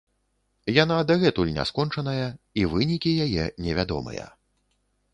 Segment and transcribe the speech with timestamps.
[0.83, 2.27] Яна дагэтуль не скончаная,
[2.63, 4.25] і вынікі яе невядомыя.